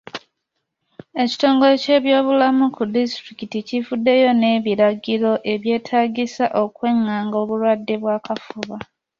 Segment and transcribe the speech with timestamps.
[1.23, 8.77] Ekitongole ky'ebyobulamu ku disitulikiti kivuddeyo n'ebiragiro ebyetaagisa okwanganga obulwadde bw'akafuba.